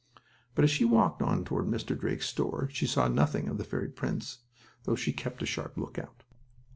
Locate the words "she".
0.71-0.83, 2.73-2.87, 4.95-5.13